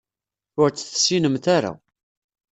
Ur 0.61 0.69
tt-tessinemt 0.69 1.45
ara. 1.57 1.71